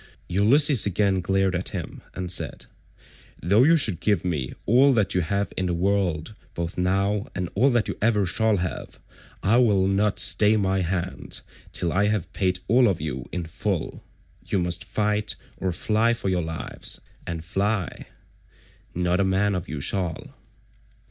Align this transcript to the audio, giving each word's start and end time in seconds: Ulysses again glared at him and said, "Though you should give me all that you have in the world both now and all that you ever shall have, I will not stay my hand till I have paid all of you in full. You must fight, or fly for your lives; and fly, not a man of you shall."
Ulysses 0.29 0.87
again 0.87 1.21
glared 1.21 1.53
at 1.53 1.69
him 1.77 2.01
and 2.15 2.31
said, 2.31 2.65
"Though 3.39 3.61
you 3.63 3.77
should 3.77 3.99
give 3.99 4.25
me 4.25 4.55
all 4.65 4.93
that 4.93 5.13
you 5.13 5.21
have 5.21 5.53
in 5.55 5.67
the 5.67 5.75
world 5.75 6.33
both 6.55 6.75
now 6.75 7.27
and 7.35 7.49
all 7.53 7.69
that 7.69 7.87
you 7.87 7.95
ever 8.01 8.25
shall 8.25 8.57
have, 8.57 8.99
I 9.43 9.57
will 9.57 9.85
not 9.87 10.17
stay 10.17 10.57
my 10.57 10.81
hand 10.81 11.41
till 11.71 11.93
I 11.93 12.07
have 12.07 12.33
paid 12.33 12.57
all 12.67 12.87
of 12.87 12.99
you 12.99 13.25
in 13.31 13.45
full. 13.45 14.03
You 14.47 14.57
must 14.57 14.83
fight, 14.85 15.35
or 15.57 15.71
fly 15.71 16.15
for 16.15 16.29
your 16.29 16.41
lives; 16.41 16.99
and 17.27 17.45
fly, 17.45 18.07
not 18.95 19.19
a 19.19 19.23
man 19.23 19.53
of 19.53 19.69
you 19.69 19.79
shall." 19.81 20.33